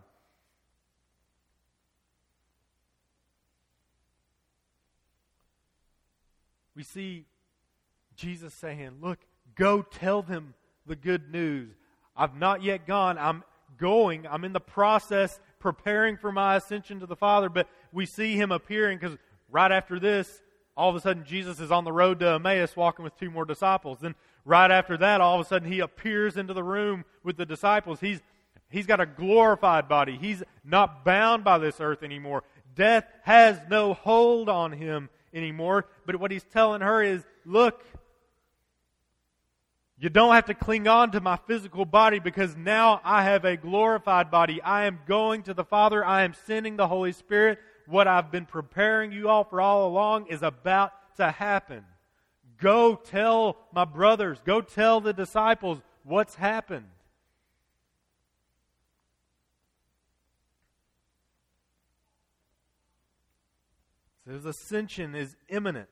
[6.75, 7.25] We see
[8.15, 9.19] Jesus saying, Look,
[9.55, 10.55] go tell them
[10.87, 11.75] the good news.
[12.17, 13.19] I've not yet gone.
[13.19, 13.45] I'm
[13.79, 14.27] going.
[14.27, 17.49] I'm in the process preparing for my ascension to the Father.
[17.49, 19.17] But we see him appearing because
[19.51, 20.43] right after this,
[20.77, 23.45] all of a sudden Jesus is on the road to Emmaus walking with two more
[23.45, 23.99] disciples.
[24.01, 24.15] Then
[24.45, 28.01] right after that, all of a sudden he appears into the room with the disciples.
[28.01, 28.21] He's,
[28.69, 30.19] he's got a glorified body.
[30.21, 32.45] He's not bound by this earth anymore.
[32.75, 35.87] Death has no hold on him anymore.
[36.05, 37.83] But what he's telling her is, look,
[39.99, 43.57] you don't have to cling on to my physical body because now I have a
[43.57, 44.61] glorified body.
[44.61, 46.05] I am going to the Father.
[46.05, 47.59] I am sending the Holy Spirit.
[47.87, 51.85] What I've been preparing you all for all along is about to happen.
[52.59, 56.87] Go tell my brothers, go tell the disciples what's happened.
[64.27, 65.89] So his ascension is imminent.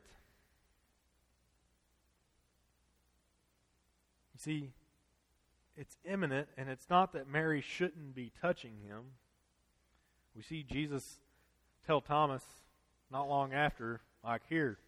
[4.45, 4.71] See,
[5.77, 9.03] it's imminent, and it's not that Mary shouldn't be touching him.
[10.37, 11.19] We see Jesus
[11.87, 12.43] tell Thomas
[13.11, 14.79] not long after, like, here,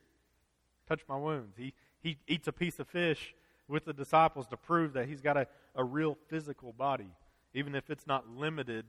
[0.89, 1.57] touch my wounds.
[1.57, 3.35] He, he eats a piece of fish
[3.69, 7.11] with the disciples to prove that he's got a, a real physical body,
[7.55, 8.85] even if it's not limited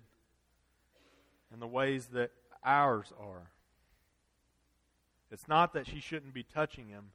[1.52, 2.32] in the ways that
[2.64, 3.50] ours are.
[5.32, 7.12] It's not that she shouldn't be touching him,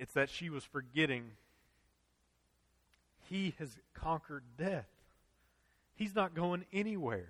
[0.00, 1.30] it's that she was forgetting
[3.28, 4.88] he has conquered death.
[5.94, 7.28] He's not going anywhere.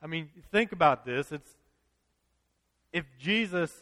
[0.00, 1.32] I mean, think about this.
[1.32, 1.56] It's
[2.92, 3.72] if Jesus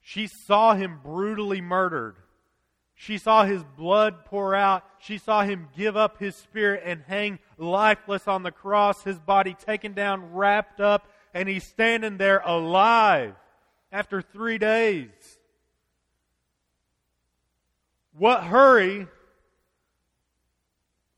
[0.00, 2.14] she saw him brutally murdered.
[2.94, 4.84] She saw his blood pour out.
[5.00, 9.54] She saw him give up his spirit and hang lifeless on the cross, his body
[9.54, 13.34] taken down, wrapped up, and he's standing there alive
[13.92, 15.10] after three days.
[18.12, 19.06] What hurry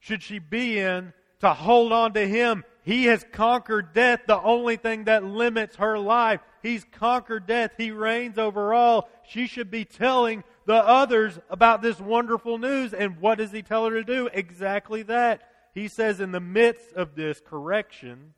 [0.01, 2.65] should she be in to hold on to him?
[2.83, 6.41] He has conquered death, the only thing that limits her life.
[6.63, 7.73] He's conquered death.
[7.77, 9.11] He reigns over all.
[9.29, 12.95] She should be telling the others about this wonderful news.
[12.95, 14.29] And what does he tell her to do?
[14.33, 15.43] Exactly that.
[15.75, 18.33] He says, in the midst of this correction,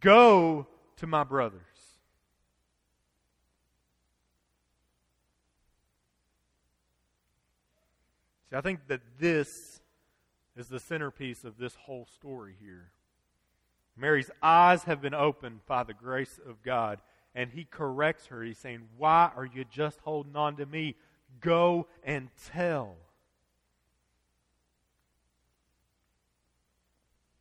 [0.00, 0.66] go
[0.96, 1.67] to my brothers.
[8.50, 9.80] See, I think that this
[10.56, 12.90] is the centerpiece of this whole story here.
[13.96, 17.00] Mary's eyes have been opened by the grace of God,
[17.34, 18.42] and he corrects her.
[18.42, 20.94] He's saying, Why are you just holding on to me?
[21.40, 22.96] Go and tell.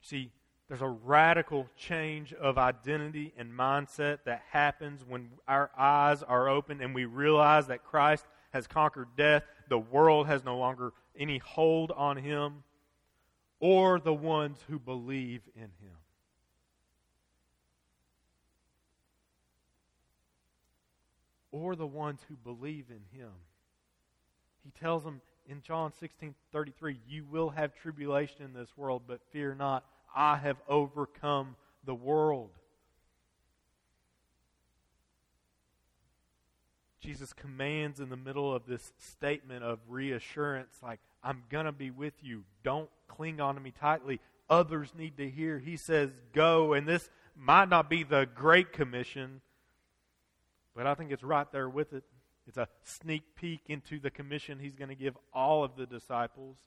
[0.01, 0.31] See,
[0.67, 6.81] there's a radical change of identity and mindset that happens when our eyes are open
[6.81, 11.91] and we realize that Christ has conquered death, the world has no longer any hold
[11.91, 12.63] on him,
[13.59, 15.97] or the ones who believe in him.
[21.51, 23.31] Or the ones who believe in him.
[24.63, 29.21] He tells them in John 16 33, You will have tribulation in this world, but
[29.31, 29.85] fear not.
[30.15, 31.55] I have overcome
[31.85, 32.51] the world.
[36.99, 41.91] Jesus commands in the middle of this statement of reassurance, like, I'm going to be
[41.91, 42.43] with you.
[42.63, 44.19] Don't cling on to me tightly.
[44.49, 45.59] Others need to hear.
[45.59, 46.73] He says, Go.
[46.73, 49.41] And this might not be the Great Commission,
[50.75, 52.03] but I think it's right there with it.
[52.47, 56.57] It's a sneak peek into the commission he's going to give all of the disciples.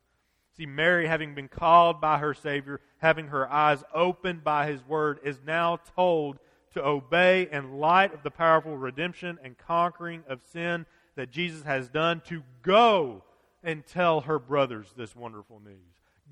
[0.56, 5.20] See, Mary, having been called by her Savior, having her eyes opened by his word,
[5.24, 6.38] is now told
[6.74, 11.88] to obey in light of the powerful redemption and conquering of sin that Jesus has
[11.88, 13.22] done, to go
[13.62, 15.74] and tell her brothers this wonderful news.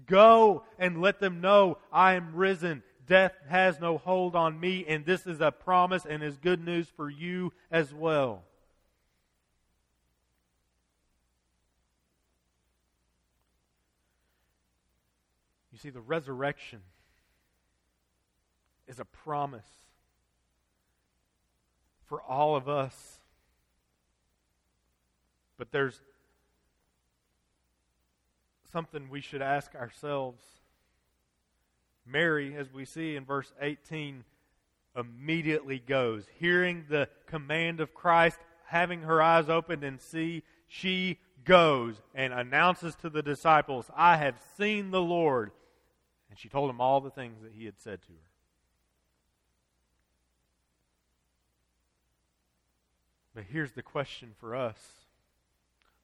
[0.06, 2.82] Go and let them know I am risen.
[3.06, 6.88] Death has no hold on me, and this is a promise and is good news
[6.96, 8.44] for you as well.
[15.72, 16.80] You see, the resurrection
[18.86, 19.66] is a promise
[22.08, 23.20] for all of us.
[25.56, 26.00] But there's
[28.72, 30.42] something we should ask ourselves.
[32.06, 34.24] Mary, as we see in verse 18,
[34.96, 36.24] immediately goes.
[36.38, 42.94] Hearing the command of Christ, having her eyes opened and see, she goes and announces
[42.96, 45.50] to the disciples, I have seen the Lord.
[46.30, 48.27] And she told them all the things that he had said to her.
[53.38, 54.76] But here's the question for us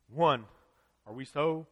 [0.08, 0.44] one,
[1.04, 1.66] are we so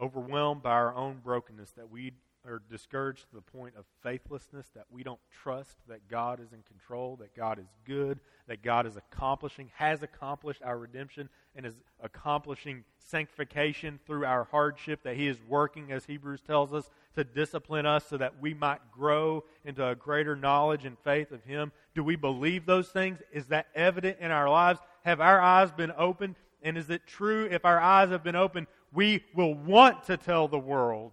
[0.00, 2.10] overwhelmed by our own brokenness, that we
[2.44, 6.62] are discouraged to the point of faithlessness, that we don't trust that God is in
[6.62, 8.18] control, that God is good,
[8.48, 15.04] that God is accomplishing, has accomplished our redemption, and is accomplishing sanctification through our hardship,
[15.04, 18.80] that He is working, as Hebrews tells us, to discipline us so that we might
[18.90, 21.70] grow into a greater knowledge and faith of Him.
[21.94, 23.18] Do we believe those things?
[23.32, 24.80] Is that evident in our lives?
[25.04, 26.36] Have our eyes been opened?
[26.62, 30.48] And is it true if our eyes have been opened, we will want to tell
[30.48, 31.12] the world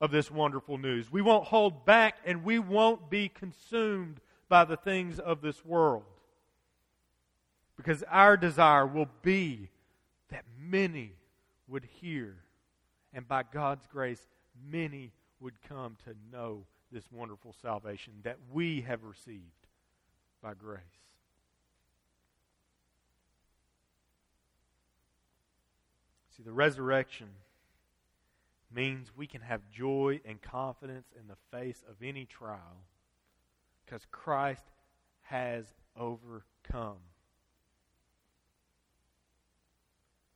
[0.00, 1.12] of this wonderful news.
[1.12, 6.04] We won't hold back and we won't be consumed by the things of this world.
[7.76, 9.70] Because our desire will be
[10.30, 11.12] that many
[11.68, 12.36] would hear,
[13.14, 14.28] and by God's grace,
[14.70, 19.59] many would come to know this wonderful salvation that we have received
[20.42, 20.80] by grace.
[26.36, 27.28] See, the resurrection
[28.74, 32.84] means we can have joy and confidence in the face of any trial
[33.84, 34.64] because Christ
[35.22, 35.66] has
[35.98, 36.98] overcome.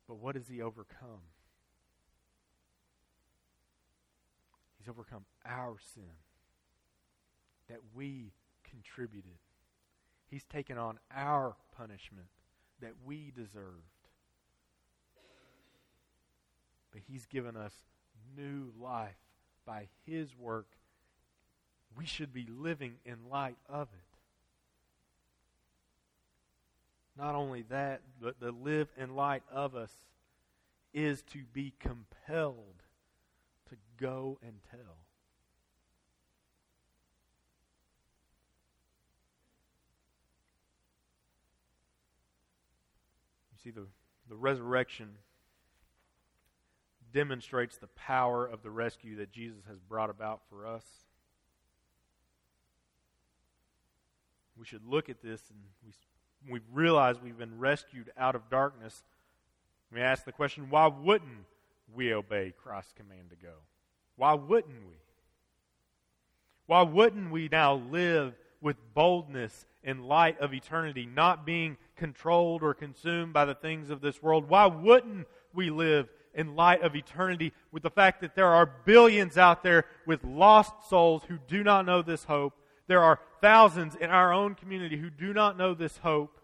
[0.09, 1.23] But what has he overcome?
[4.79, 6.03] He's overcome our sin
[7.71, 8.33] that we
[8.69, 9.39] contributed.
[10.35, 12.27] He's taken on our punishment
[12.81, 13.85] that we deserved.
[16.91, 17.73] But He's given us
[18.37, 19.15] new life
[19.65, 20.67] by His work,
[21.97, 24.19] we should be living in light of it.
[27.17, 29.93] Not only that, but the live in light of us
[30.93, 32.83] is to be compelled
[33.69, 34.99] to go and tell.
[43.54, 43.87] You see, the,
[44.29, 45.09] the resurrection
[47.13, 50.85] demonstrates the power of the rescue that Jesus has brought about for us.
[54.59, 59.03] We should look at this and we, we realize we've been rescued out of darkness.
[59.93, 61.47] We ask the question why wouldn't
[61.95, 63.55] we obey Christ's command to go?
[64.17, 64.97] Why wouldn't we?
[66.67, 68.35] Why wouldn't we now live
[68.65, 74.01] with boldness in light of eternity, not being controlled or consumed by the things of
[74.01, 74.49] this world?
[74.49, 79.39] Why wouldn't we live in light of eternity with the fact that there are billions
[79.39, 82.55] out there with lost souls who do not know this hope.
[82.87, 86.41] There are thousands in our own community who do not know this hope.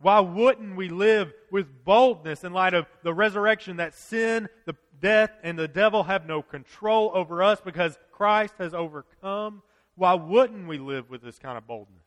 [0.00, 5.30] Why wouldn't we live with boldness in light of the resurrection that sin, the death,
[5.42, 9.62] and the devil have no control over us because Christ has overcome?
[10.00, 12.00] Why wouldn't we live with this kind of boldness?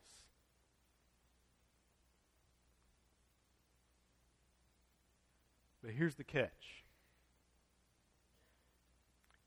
[5.80, 6.82] But here's the catch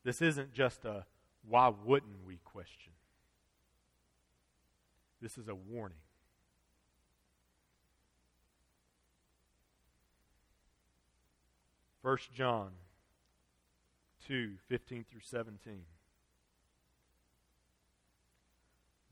[0.06, 1.06] this isn't just a
[1.46, 2.94] why wouldn't we question.
[5.22, 5.98] This is a warning.
[12.02, 12.70] First John
[14.26, 15.82] 2, 15 through 17.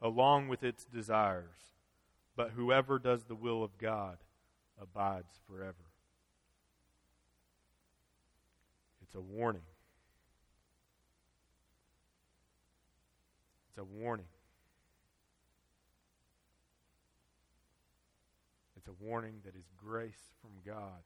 [0.00, 1.74] along with its desires,
[2.36, 4.18] but whoever does the will of God
[4.80, 5.74] abides forever.
[9.02, 9.62] It's a warning.
[13.70, 14.26] It's a warning.
[18.76, 21.02] It's a warning that is grace from God.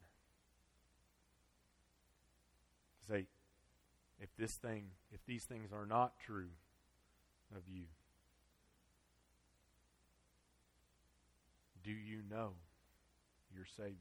[3.01, 3.26] To say,
[4.20, 6.51] if this thing, if these things are not true
[7.57, 7.84] of you,
[11.85, 12.53] do you know
[13.55, 13.97] your Savior?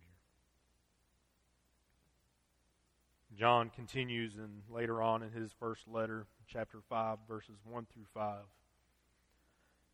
[3.38, 8.40] John continues and later on in his first letter, chapter 5, verses 1 through 5.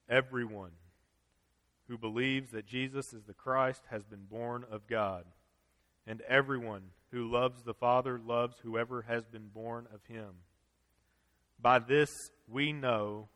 [0.09, 0.71] Everyone
[1.87, 5.25] who believes that Jesus is the Christ has been born of God,
[6.05, 6.81] and everyone
[7.11, 10.29] who loves the Father loves whoever has been born of him.
[11.61, 13.29] By this we know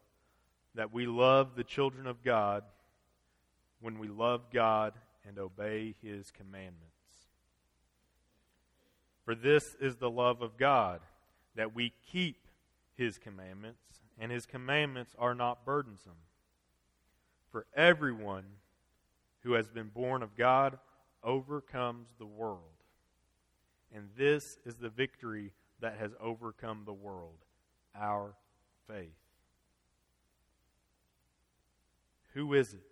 [0.76, 2.64] that we love the children of God
[3.82, 4.94] when we love God
[5.28, 6.88] and obey his commandments.
[9.26, 11.02] For this is the love of God,
[11.56, 12.48] that we keep
[12.96, 16.18] his commandments, and his commandments are not burdensome.
[17.52, 18.46] For everyone
[19.44, 20.78] who has been born of God
[21.24, 22.60] overcomes the world.
[23.94, 25.52] And this is the victory
[25.82, 27.38] that has overcome the world
[28.00, 28.36] our
[28.88, 29.10] faith.
[32.34, 32.92] Who is it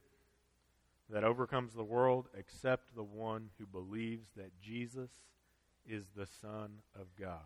[1.10, 5.10] that overcomes the world except the one who believes that Jesus
[5.88, 7.40] is the Son of God?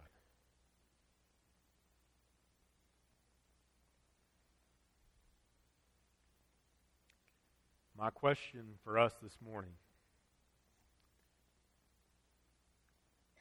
[7.97, 9.71] My question for us this morning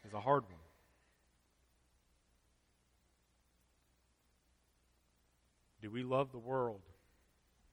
[0.07, 0.53] is a hard one.
[5.81, 6.83] Do we love the world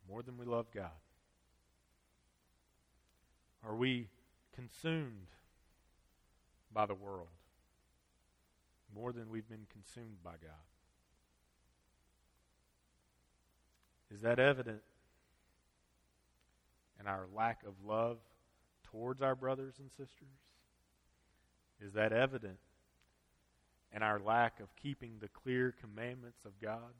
[0.10, 0.90] more than we love God?
[3.70, 4.08] Are we
[4.56, 5.28] consumed
[6.74, 7.28] by the world
[8.96, 10.66] more than we've been consumed by God?
[14.12, 14.82] Is that evident
[17.00, 18.18] in our lack of love
[18.86, 20.40] towards our brothers and sisters?
[21.80, 22.58] Is that evident
[23.96, 26.96] in our lack of keeping the clear commandments of God?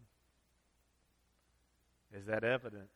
[2.16, 2.90] Is that evident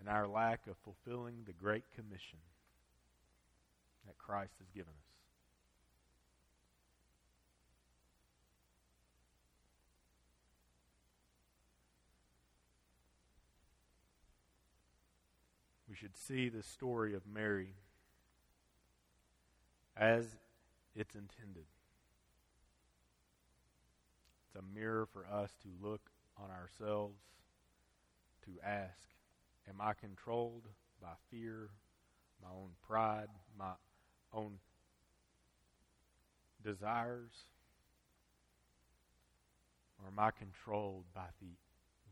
[0.00, 2.38] in our lack of fulfilling the Great Commission
[4.06, 5.06] that Christ has given us?
[15.88, 17.74] We should see the story of Mary
[19.96, 20.26] as
[20.94, 21.64] it's intended.
[24.46, 27.18] It's a mirror for us to look on ourselves
[28.44, 29.15] to ask,
[29.68, 30.68] Am I controlled
[31.00, 31.70] by fear,
[32.42, 33.72] my own pride, my
[34.32, 34.58] own
[36.62, 37.32] desires?
[39.98, 41.56] Or am I controlled by the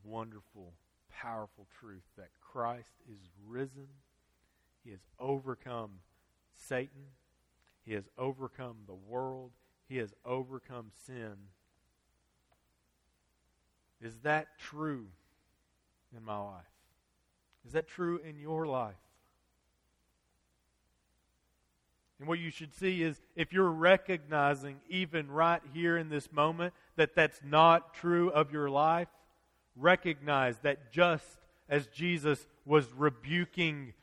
[0.03, 0.73] wonderful,
[1.11, 3.89] powerful truth that Christ is risen?
[4.83, 6.01] He has overcome
[6.55, 7.13] Satan.
[7.85, 9.53] He has overcome the world.
[9.89, 11.35] He has overcome sin.
[14.01, 15.09] Is that true?
[16.17, 16.74] in my life?
[17.67, 18.95] Is that true in your life?
[22.19, 26.73] And what you should see is if you're recognizing, even right here in this moment,
[26.97, 29.09] that that's not true of your life,
[29.77, 31.27] recognize that just
[31.69, 33.95] as Jesus was rebuking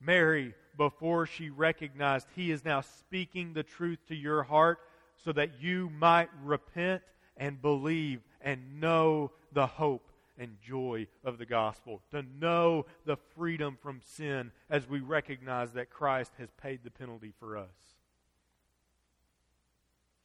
[0.00, 4.78] Mary before she recognized, he is now speaking the truth to your heart
[5.24, 7.02] so that you might repent
[7.36, 10.09] and believe and know the hope
[10.40, 15.90] and joy of the gospel, to know the freedom from sin as we recognize that
[15.90, 17.68] Christ has paid the penalty for us.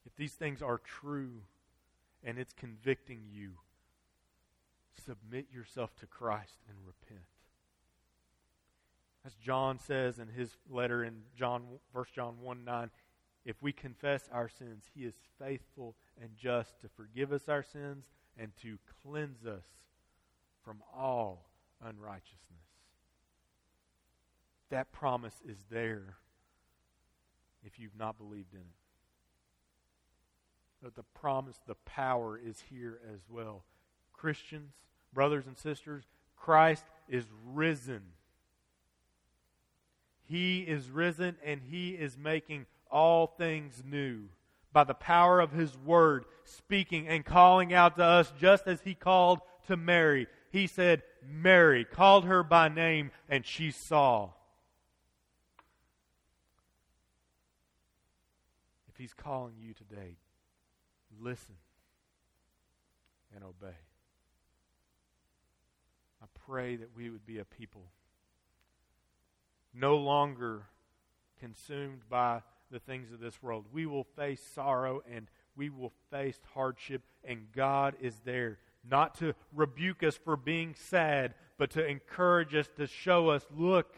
[0.05, 1.41] If these things are true
[2.23, 3.51] and it's convicting you,
[5.05, 7.25] submit yourself to Christ and repent.
[9.25, 12.89] As John says in his letter in John 1 John 1 9,
[13.43, 18.05] if we confess our sins, he is faithful and just to forgive us our sins
[18.37, 19.65] and to cleanse us
[20.65, 21.45] from all
[21.81, 22.41] unrighteousness.
[24.71, 26.15] That promise is there
[27.63, 28.65] if you've not believed in it.
[30.81, 33.63] But the promise, the power is here as well.
[34.11, 34.73] Christians,
[35.13, 36.03] brothers and sisters,
[36.35, 38.01] Christ is risen.
[40.27, 44.23] He is risen and he is making all things new
[44.73, 48.93] by the power of his word, speaking and calling out to us just as he
[48.93, 54.29] called to Mary he said, Mary, called her by name, and she saw.
[58.89, 60.17] If he's calling you today,
[61.19, 61.55] listen
[63.35, 63.75] and obey.
[66.21, 67.83] I pray that we would be a people
[69.73, 70.63] no longer
[71.39, 72.41] consumed by
[72.71, 73.65] the things of this world.
[73.71, 79.33] We will face sorrow and we will face hardship, and God is there not to
[79.53, 83.95] rebuke us for being sad, but to encourage us, to show us, look,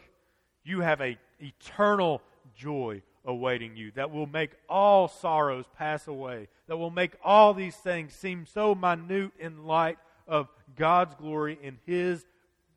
[0.64, 2.22] you have a eternal
[2.56, 7.76] joy awaiting you that will make all sorrows pass away, that will make all these
[7.76, 12.24] things seem so minute in light of God's glory and His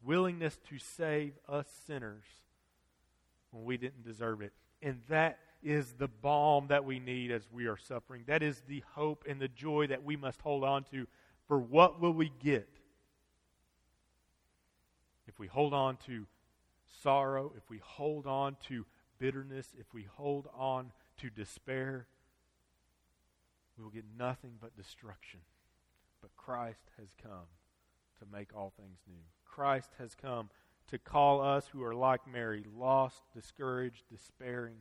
[0.04, 2.24] willingness to save us sinners
[3.52, 4.54] when we didn't deserve it.
[4.82, 8.24] And that is the balm that we need as we are suffering.
[8.28, 11.06] That is the hope and the joy that we must hold on to
[11.52, 12.70] for what will we get
[15.28, 16.26] if we hold on to
[17.04, 18.86] sorrow, if we hold on to
[19.20, 22.08] bitterness, if we hold on to despair?
[23.78, 25.42] We will get nothing but destruction.
[26.22, 27.50] But Christ has come
[28.20, 29.26] to make all things new.
[29.44, 30.50] Christ has come
[30.88, 34.78] to call us who are like Mary, lost, discouraged, despairing,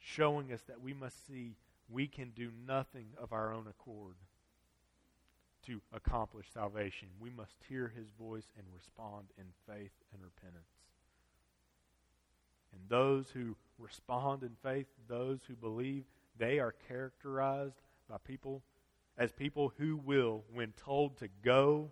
[0.00, 1.54] showing us that we must see
[1.88, 4.16] we can do nothing of our own accord
[5.66, 7.08] to accomplish salvation.
[7.20, 10.68] We must hear his voice and respond in faith and repentance.
[12.72, 16.04] And those who respond in faith, those who believe,
[16.38, 18.62] they are characterized by people
[19.18, 21.90] as people who will, when told to go,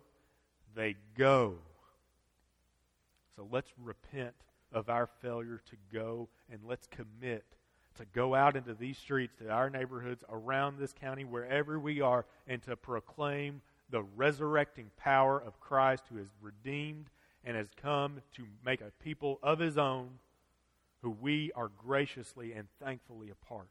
[0.75, 1.55] they go.
[3.35, 4.35] So let's repent
[4.71, 7.45] of our failure to go and let's commit
[7.95, 12.25] to go out into these streets, to our neighborhoods around this county, wherever we are,
[12.47, 17.09] and to proclaim the resurrecting power of Christ who has redeemed
[17.43, 20.09] and has come to make a people of his own
[21.01, 23.69] who we are graciously and thankfully a part.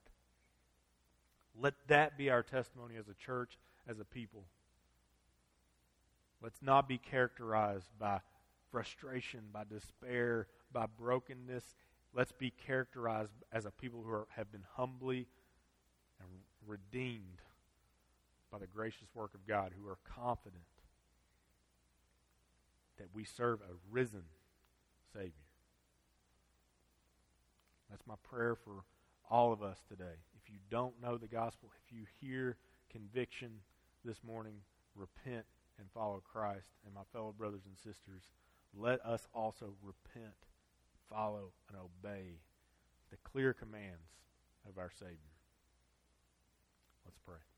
[1.60, 3.58] Let that be our testimony as a church,
[3.88, 4.44] as a people.
[6.42, 8.20] Let's not be characterized by
[8.70, 11.64] frustration, by despair, by brokenness.
[12.14, 15.26] Let's be characterized as a people who are, have been humbly
[16.20, 16.28] and
[16.66, 17.42] redeemed
[18.52, 20.62] by the gracious work of God, who are confident
[22.98, 24.22] that we serve a risen
[25.12, 25.32] Savior.
[27.90, 28.84] That's my prayer for
[29.28, 30.18] all of us today.
[30.36, 32.56] If you don't know the gospel, if you hear
[32.90, 33.50] conviction
[34.04, 34.54] this morning,
[34.94, 35.44] repent
[35.78, 36.68] and follow Christ.
[36.84, 38.22] And my fellow brothers and sisters,
[38.76, 40.43] let us also repent,
[41.10, 42.40] follow, and obey
[43.10, 44.10] the clear commands
[44.68, 45.34] of our Savior.
[47.04, 47.53] Let's pray.